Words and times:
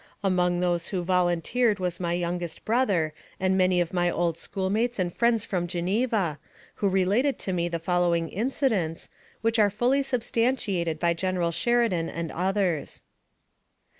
Among 0.23 0.61
those 0.61 0.87
who 0.87 1.05
volun 1.05 1.43
teered 1.43 1.77
was 1.77 1.99
my 1.99 2.13
youngest 2.13 2.65
brother, 2.65 3.13
and 3.39 3.55
many 3.55 3.79
of 3.79 3.93
my 3.93 4.09
old 4.09 4.35
schoolmates 4.35 4.97
and 4.97 5.13
friends 5.13 5.43
from 5.43 5.67
Geneva, 5.67 6.39
who 6.77 6.89
related 6.89 7.37
to 7.37 7.53
me 7.53 7.67
the 7.67 7.77
following 7.77 8.27
incidents, 8.27 9.09
which 9.41 9.59
are 9.59 9.69
fully 9.69 10.01
substan 10.01 10.53
tiated 10.57 10.97
by 10.97 11.13
General 11.13 11.51
Sheridan 11.51 12.09
and 12.09 12.31
others. 12.31 13.03